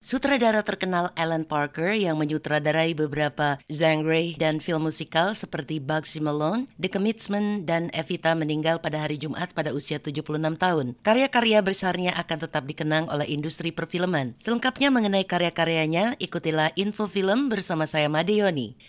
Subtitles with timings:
[0.00, 6.88] Sutradara terkenal Alan Parker yang menyutradarai beberapa genre dan film musikal seperti Bugsy Malone, The
[6.88, 10.96] Commitment, dan Evita meninggal pada hari Jumat pada usia 76 tahun.
[11.04, 14.40] Karya-karya besarnya akan tetap dikenang oleh industri perfilman.
[14.40, 18.80] Selengkapnya mengenai karya-karyanya, ikutilah info film bersama saya Madeoni.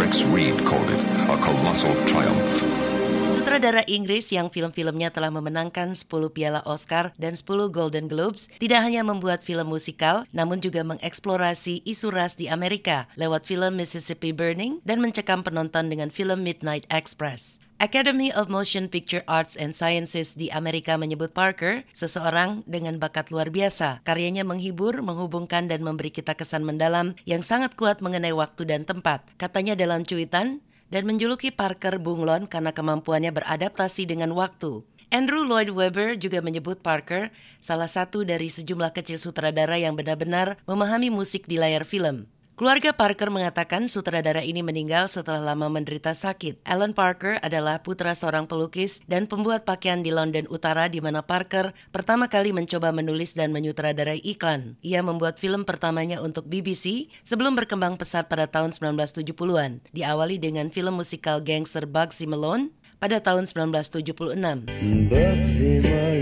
[0.00, 2.93] Rex Reed called it a colossal triumph.
[3.34, 9.02] Sutradara Inggris yang film-filmnya telah memenangkan 10 piala Oscar dan 10 Golden Globes tidak hanya
[9.02, 15.02] membuat film musikal, namun juga mengeksplorasi isu ras di Amerika lewat film Mississippi Burning dan
[15.02, 17.58] mencekam penonton dengan film Midnight Express.
[17.82, 23.50] Academy of Motion Picture Arts and Sciences di Amerika menyebut Parker seseorang dengan bakat luar
[23.50, 23.98] biasa.
[24.06, 29.26] Karyanya menghibur, menghubungkan, dan memberi kita kesan mendalam yang sangat kuat mengenai waktu dan tempat.
[29.42, 34.84] Katanya dalam cuitan, dan menjuluki Parker bunglon karena kemampuannya beradaptasi dengan waktu.
[35.14, 37.30] Andrew Lloyd Webber juga menyebut Parker
[37.62, 42.26] salah satu dari sejumlah kecil sutradara yang benar-benar memahami musik di layar film.
[42.54, 46.62] Keluarga Parker mengatakan sutradara ini meninggal setelah lama menderita sakit.
[46.62, 51.74] Alan Parker adalah putra seorang pelukis dan pembuat pakaian di London Utara di mana Parker
[51.90, 54.78] pertama kali mencoba menulis dan menyutradarai iklan.
[54.86, 59.90] Ia membuat film pertamanya untuk BBC sebelum berkembang pesat pada tahun 1970-an.
[59.90, 62.70] Diawali dengan film musikal gangster Bugsy Malone
[63.02, 64.70] pada tahun 1976.
[65.10, 66.13] Bugsy Malone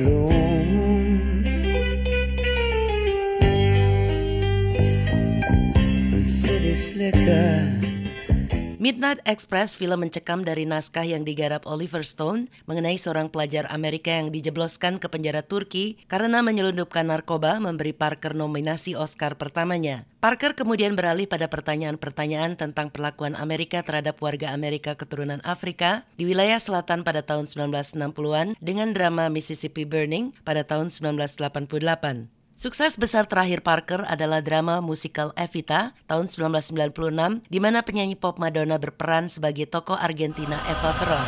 [8.83, 14.29] Midnight Express film mencekam dari naskah yang digarap Oliver Stone mengenai seorang pelajar Amerika yang
[14.29, 20.05] dijebloskan ke penjara Turki karena menyelundupkan narkoba memberi Parker nominasi Oscar pertamanya.
[20.21, 26.61] Parker kemudian beralih pada pertanyaan-pertanyaan tentang perlakuan Amerika terhadap warga Amerika keturunan Afrika di wilayah
[26.61, 32.42] selatan pada tahun 1960-an dengan drama Mississippi Burning pada tahun 1988.
[32.53, 38.77] Sukses besar terakhir Parker adalah drama musikal Evita tahun 1996 di mana penyanyi pop Madonna
[38.77, 41.27] berperan sebagai tokoh Argentina Eva Peron.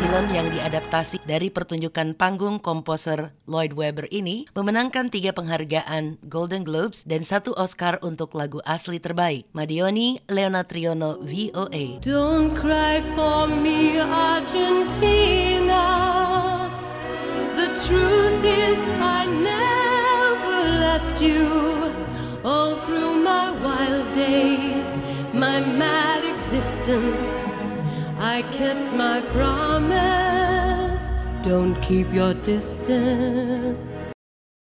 [0.00, 7.04] Film yang diadaptasi dari pertunjukan panggung komposer Lloyd Webber ini memenangkan tiga penghargaan Golden Globes
[7.04, 9.44] dan satu Oscar untuk lagu asli terbaik.
[9.52, 12.00] Madioni Leona Triono VOA.
[12.00, 15.84] Don't cry for me Argentina
[17.60, 21.44] The truth is I never left you
[22.40, 24.96] All through my wild days
[25.36, 27.49] My mad existence
[28.22, 31.12] I kept my promise.
[31.42, 33.99] Don't keep your distance.